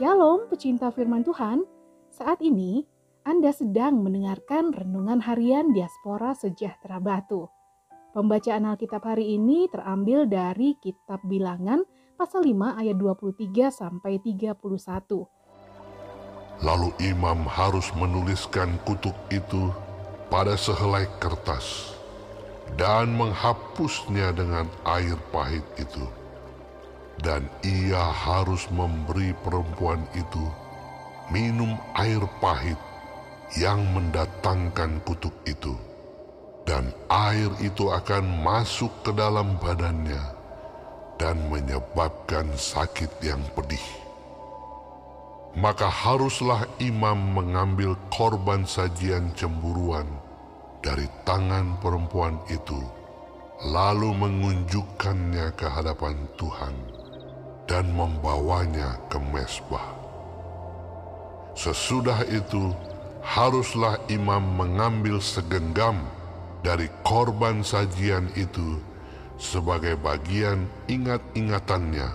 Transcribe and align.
Shalom 0.00 0.48
pecinta 0.48 0.88
firman 0.88 1.20
Tuhan, 1.20 1.60
saat 2.08 2.40
ini 2.40 2.88
Anda 3.20 3.52
sedang 3.52 4.00
mendengarkan 4.00 4.72
Renungan 4.72 5.20
Harian 5.20 5.76
Diaspora 5.76 6.32
Sejahtera 6.32 6.96
Batu. 6.96 7.52
Pembacaan 8.16 8.64
Alkitab 8.64 9.04
hari 9.04 9.36
ini 9.36 9.68
terambil 9.68 10.24
dari 10.24 10.80
Kitab 10.80 11.20
Bilangan 11.28 11.84
pasal 12.16 12.48
5 12.48 12.80
ayat 12.80 12.96
23 12.96 13.68
sampai 13.68 14.16
31. 14.24 14.56
Lalu 16.64 16.88
imam 17.04 17.44
harus 17.44 17.92
menuliskan 17.92 18.80
kutuk 18.88 19.20
itu 19.28 19.68
pada 20.32 20.56
sehelai 20.56 21.04
kertas 21.20 21.92
dan 22.80 23.12
menghapusnya 23.20 24.32
dengan 24.32 24.64
air 24.88 25.20
pahit 25.28 25.68
itu 25.76 26.08
dan 27.20 27.44
ia 27.60 28.00
harus 28.00 28.64
memberi 28.72 29.36
perempuan 29.44 30.00
itu 30.16 30.48
minum 31.30 31.78
air 31.94 32.20
pahit 32.40 32.76
yang 33.54 33.82
mendatangkan 33.94 34.98
kutuk 35.06 35.34
itu, 35.46 35.78
dan 36.66 36.90
air 37.06 37.50
itu 37.62 37.90
akan 37.90 38.26
masuk 38.42 38.90
ke 39.06 39.14
dalam 39.14 39.58
badannya 39.60 40.22
dan 41.20 41.38
menyebabkan 41.52 42.50
sakit 42.54 43.10
yang 43.22 43.42
pedih. 43.54 43.82
Maka 45.58 45.90
haruslah 45.90 46.62
imam 46.78 47.34
mengambil 47.34 47.98
korban 48.14 48.62
sajian 48.62 49.34
cemburuan 49.34 50.06
dari 50.78 51.10
tangan 51.26 51.74
perempuan 51.82 52.38
itu, 52.46 52.78
lalu 53.66 54.14
mengunjukkannya 54.14 55.50
ke 55.58 55.66
hadapan 55.66 56.14
Tuhan 56.38 56.99
dan 57.70 57.86
membawanya 57.94 58.98
ke 59.06 59.22
mesbah. 59.30 59.94
Sesudah 61.54 62.26
itu, 62.26 62.74
haruslah 63.22 63.94
imam 64.10 64.42
mengambil 64.58 65.22
segenggam 65.22 66.02
dari 66.66 66.90
korban 67.06 67.62
sajian 67.62 68.26
itu 68.34 68.82
sebagai 69.38 69.94
bagian 70.02 70.66
ingat-ingatannya 70.90 72.10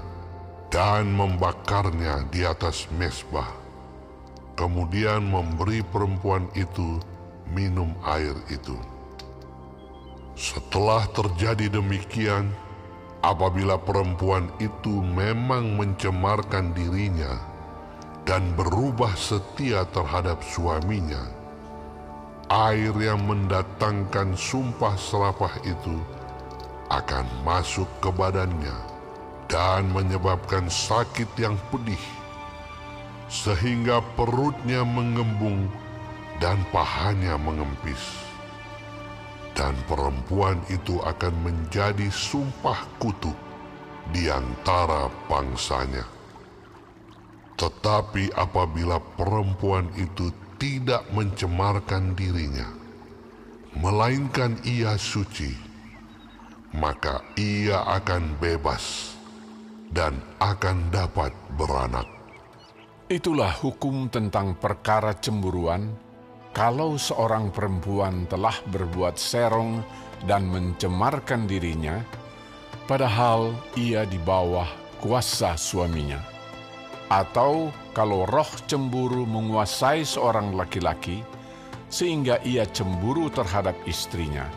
dan 0.67 1.08
membakarnya 1.16 2.28
di 2.36 2.44
atas 2.44 2.92
mesbah. 3.00 3.48
Kemudian 4.59 5.23
memberi 5.23 5.80
perempuan 5.88 6.52
itu 6.52 7.00
minum 7.56 7.95
air 8.03 8.36
itu. 8.52 8.76
Setelah 10.36 11.08
terjadi 11.16 11.80
demikian, 11.80 12.52
apabila 13.26 13.81
perempuan 13.81 14.54
itu 14.62 15.02
memang 15.02 15.81
mencemarkan 15.81 16.78
dirinya 16.78 17.42
dan 18.22 18.54
berubah 18.54 19.17
setia 19.17 19.82
terhadap 19.90 20.45
suaminya, 20.45 21.26
air 22.54 22.94
yang 23.02 23.26
mendatangkan 23.26 24.38
sumpah 24.38 24.94
serapah 24.94 25.58
itu 25.66 25.98
akan 26.94 27.26
masuk 27.42 27.90
ke 27.98 28.14
badannya 28.14 28.78
dan 29.50 29.89
menyebabkan 29.89 30.70
sakit 30.70 31.30
yang 31.42 31.58
pedih, 31.73 32.02
sehingga 33.26 34.06
perutnya 34.14 34.86
mengembung 34.86 35.66
dan 36.38 36.62
pahanya 36.70 37.42
mengempis 37.42 38.34
dan 39.56 39.73
perempuan 39.88 40.59
itu 40.67 41.00
akan 41.00 41.33
menjadi 41.42 42.11
sumpah 42.11 42.86
kutuk 42.99 43.33
di 44.11 44.27
antara 44.27 45.08
bangsanya. 45.32 46.04
Tetapi 47.55 48.36
apabila 48.36 48.99
perempuan 49.16 49.88
itu 49.95 50.30
tidak 50.60 51.08
mencemarkan 51.16 52.11
dirinya, 52.14 52.67
melainkan 53.80 54.60
ia 54.67 54.99
suci, 54.99 55.55
maka 56.76 57.23
ia 57.39 57.80
akan 57.95 58.36
bebas 58.43 59.16
dan 59.95 60.20
akan 60.43 60.92
dapat 60.92 61.32
beranak. 61.55 62.04
Itulah 63.08 63.55
hukum 63.55 64.11
tentang 64.11 64.60
perkara 64.60 65.16
cemburuan 65.16 65.95
kalau 66.55 66.95
seorang 66.95 67.52
perempuan 67.52 68.23
telah 68.32 68.55
berbuat 68.71 69.20
serong 69.20 69.83
dan 70.23 70.48
mencemarkan 70.48 71.52
dirinya, 71.52 71.99
padahal 72.88 73.52
ia 73.76 74.08
di 74.08 74.16
bawah 74.23 74.66
kuasa 75.04 75.60
suaminya, 75.60 76.23
atau 77.11 77.76
kalau 77.92 78.23
roh 78.23 78.48
cemburu 78.71 79.27
menguasai 79.27 80.08
seorang 80.08 80.55
laki-laki 80.55 81.20
sehingga 81.92 82.39
ia 82.48 82.64
cemburu 82.72 83.27
terhadap 83.27 83.76
istrinya, 83.83 84.48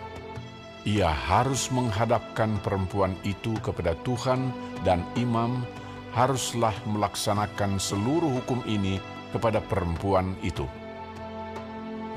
ia 0.87 1.11
harus 1.11 1.67
menghadapkan 1.75 2.63
perempuan 2.63 3.19
itu 3.27 3.59
kepada 3.59 3.99
Tuhan 4.07 4.55
dan 4.87 5.03
imam 5.19 5.67
haruslah 6.15 6.73
melaksanakan 6.87 7.83
seluruh 7.83 8.39
hukum 8.39 8.63
ini 8.71 9.03
kepada 9.35 9.59
perempuan 9.67 10.39
itu 10.47 10.65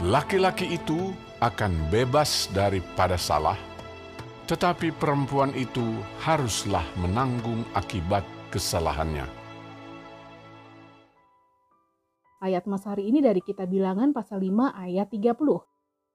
laki-laki 0.02 0.82
itu 0.82 1.14
akan 1.46 1.78
bebas 1.94 2.50
daripada 2.50 3.22
salah, 3.22 3.58
tetapi 4.50 4.90
perempuan 4.98 5.54
itu 5.54 5.86
haruslah 6.26 6.82
menanggung 6.98 7.62
akibat 7.78 8.26
kesalahannya. 8.50 9.30
Ayat 12.42 12.66
Mas 12.66 12.82
hari 12.90 13.14
ini 13.14 13.22
dari 13.22 13.46
kita 13.46 13.70
bilangan 13.70 14.10
pasal 14.10 14.42
5 14.42 14.74
ayat 14.74 15.14
30. 15.14 15.38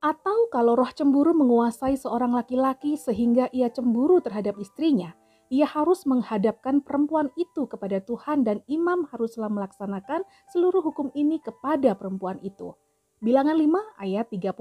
Atau 0.03 0.39
kalau 0.51 0.75
roh 0.75 0.91
cemburu 0.91 1.31
menguasai 1.31 1.95
seorang 1.95 2.35
laki-laki 2.35 2.99
sehingga 2.99 3.47
ia 3.55 3.71
cemburu 3.71 4.19
terhadap 4.19 4.59
istrinya, 4.59 5.15
ia 5.47 5.63
harus 5.63 6.03
menghadapkan 6.11 6.83
perempuan 6.83 7.31
itu 7.39 7.71
kepada 7.71 8.03
Tuhan 8.03 8.43
dan 8.43 8.67
imam 8.67 9.07
haruslah 9.15 9.47
melaksanakan 9.47 10.27
seluruh 10.51 10.83
hukum 10.83 11.15
ini 11.15 11.39
kepada 11.39 11.95
perempuan 11.95 12.43
itu. 12.43 12.75
Bilangan 13.17 13.57
5 13.57 13.97
ayat 13.97 14.29
30. 14.29 14.53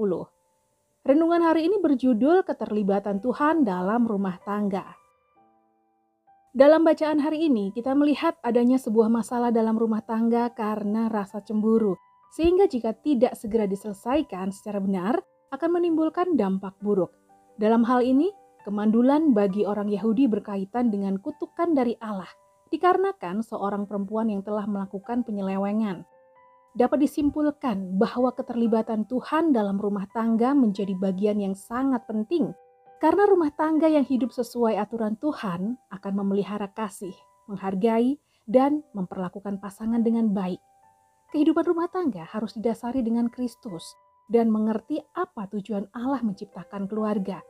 Renungan 1.04 1.42
hari 1.44 1.68
ini 1.68 1.76
berjudul 1.76 2.40
Keterlibatan 2.40 3.20
Tuhan 3.20 3.68
dalam 3.68 4.08
Rumah 4.08 4.40
Tangga. 4.48 4.96
Dalam 6.56 6.80
bacaan 6.80 7.20
hari 7.20 7.52
ini, 7.52 7.68
kita 7.76 7.92
melihat 7.92 8.40
adanya 8.40 8.80
sebuah 8.80 9.12
masalah 9.12 9.52
dalam 9.52 9.76
rumah 9.76 10.00
tangga 10.00 10.48
karena 10.56 11.12
rasa 11.12 11.44
cemburu, 11.44 12.00
sehingga 12.32 12.64
jika 12.64 12.96
tidak 12.96 13.36
segera 13.36 13.68
diselesaikan 13.68 14.48
secara 14.48 14.80
benar, 14.80 15.20
akan 15.52 15.76
menimbulkan 15.76 16.32
dampak 16.32 16.80
buruk. 16.80 17.12
Dalam 17.60 17.84
hal 17.84 18.00
ini, 18.00 18.32
kemandulan 18.64 19.36
bagi 19.36 19.68
orang 19.68 19.92
Yahudi 19.92 20.32
berkaitan 20.32 20.88
dengan 20.88 21.20
kutukan 21.20 21.76
dari 21.76 21.92
Allah, 22.00 22.32
dikarenakan 22.72 23.44
seorang 23.44 23.84
perempuan 23.84 24.32
yang 24.32 24.40
telah 24.40 24.64
melakukan 24.64 25.28
penyelewengan 25.28 26.08
dapat 26.76 27.08
disimpulkan 27.08 27.96
bahwa 27.96 28.36
keterlibatan 28.36 29.08
Tuhan 29.08 29.56
dalam 29.56 29.80
rumah 29.80 30.04
tangga 30.12 30.52
menjadi 30.52 30.92
bagian 30.92 31.40
yang 31.40 31.56
sangat 31.56 32.04
penting, 32.04 32.52
karena 33.00 33.24
rumah 33.24 33.48
tangga 33.56 33.88
yang 33.88 34.04
hidup 34.04 34.28
sesuai 34.28 34.76
aturan 34.76 35.16
Tuhan 35.16 35.80
akan 35.88 36.12
memelihara 36.12 36.68
kasih, 36.76 37.16
menghargai, 37.48 38.20
dan 38.44 38.84
memperlakukan 38.92 39.56
pasangan 39.58 40.04
dengan 40.04 40.30
baik. 40.36 40.60
Kehidupan 41.32 41.64
rumah 41.64 41.88
tangga 41.88 42.28
harus 42.28 42.54
didasari 42.54 43.00
dengan 43.02 43.26
Kristus 43.32 43.96
dan 44.28 44.52
mengerti 44.52 45.00
apa 45.16 45.48
tujuan 45.50 45.88
Allah 45.96 46.20
menciptakan 46.22 46.86
keluarga. 46.86 47.40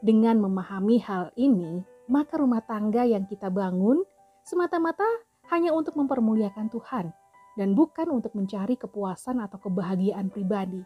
Dengan 0.00 0.40
memahami 0.40 0.96
hal 1.04 1.28
ini, 1.36 1.84
maka 2.08 2.40
rumah 2.40 2.64
tangga 2.64 3.04
yang 3.04 3.28
kita 3.28 3.52
bangun 3.52 4.00
semata-mata 4.46 5.04
hanya 5.52 5.76
untuk 5.76 6.00
mempermuliakan 6.00 6.72
Tuhan 6.72 7.12
dan 7.60 7.76
bukan 7.76 8.08
untuk 8.08 8.32
mencari 8.32 8.80
kepuasan 8.80 9.44
atau 9.44 9.60
kebahagiaan 9.60 10.32
pribadi. 10.32 10.80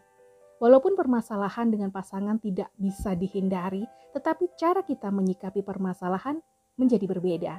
Walaupun 0.59 0.99
permasalahan 0.99 1.71
dengan 1.71 1.95
pasangan 1.95 2.35
tidak 2.43 2.67
bisa 2.75 3.15
dihindari, 3.15 3.87
tetapi 4.11 4.51
cara 4.59 4.83
kita 4.83 5.07
menyikapi 5.07 5.63
permasalahan 5.63 6.43
menjadi 6.75 7.07
berbeda. 7.07 7.55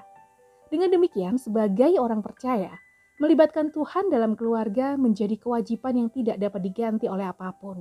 Dengan 0.68 0.92
demikian, 0.92 1.40
sebagai 1.40 1.96
orang 1.96 2.20
percaya, 2.20 2.76
melibatkan 3.16 3.72
Tuhan 3.72 4.12
dalam 4.12 4.36
keluarga 4.36 5.00
menjadi 5.00 5.40
kewajiban 5.40 5.96
yang 5.96 6.08
tidak 6.12 6.36
dapat 6.36 6.60
diganti 6.60 7.08
oleh 7.08 7.24
apa 7.24 7.56
pun, 7.56 7.80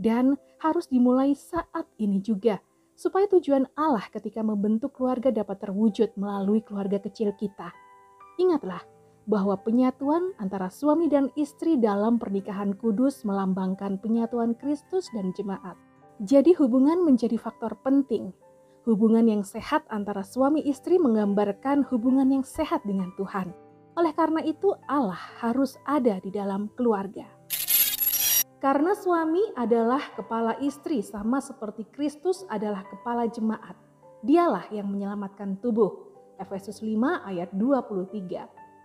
dan 0.00 0.40
harus 0.64 0.88
dimulai 0.88 1.36
saat 1.36 1.84
ini 2.00 2.24
juga, 2.24 2.56
supaya 2.96 3.28
tujuan 3.28 3.68
Allah 3.76 4.04
ketika 4.12 4.40
membentuk 4.44 4.96
keluarga 4.96 5.32
dapat 5.32 5.60
terwujud 5.60 6.16
melalui 6.20 6.64
keluarga 6.64 7.00
kecil 7.00 7.32
kita. 7.36 7.72
Ingatlah, 8.36 8.80
bahwa 9.30 9.54
penyatuan 9.62 10.34
antara 10.42 10.66
suami 10.66 11.06
dan 11.06 11.30
istri 11.38 11.78
dalam 11.78 12.18
pernikahan 12.18 12.74
kudus 12.74 13.22
melambangkan 13.22 14.02
penyatuan 14.02 14.58
Kristus 14.58 15.06
dan 15.14 15.30
jemaat. 15.38 15.78
Jadi 16.26 16.50
hubungan 16.58 17.06
menjadi 17.06 17.38
faktor 17.38 17.78
penting. 17.86 18.34
Hubungan 18.90 19.30
yang 19.30 19.46
sehat 19.46 19.86
antara 19.86 20.26
suami 20.26 20.66
istri 20.66 20.98
menggambarkan 20.98 21.86
hubungan 21.94 22.26
yang 22.34 22.42
sehat 22.42 22.82
dengan 22.82 23.14
Tuhan. 23.14 23.54
Oleh 23.94 24.10
karena 24.18 24.42
itu, 24.42 24.74
Allah 24.90 25.20
harus 25.38 25.78
ada 25.86 26.18
di 26.18 26.34
dalam 26.34 26.66
keluarga. 26.74 27.24
Karena 28.60 28.92
suami 28.92 29.40
adalah 29.56 30.02
kepala 30.18 30.58
istri, 30.60 31.00
sama 31.00 31.38
seperti 31.40 31.86
Kristus 31.88 32.44
adalah 32.50 32.84
kepala 32.84 33.30
jemaat. 33.30 33.78
Dialah 34.26 34.68
yang 34.74 34.90
menyelamatkan 34.90 35.56
tubuh. 35.62 36.10
Efesus 36.36 36.80
5 36.84 37.24
ayat 37.24 37.52
23. 37.56 38.59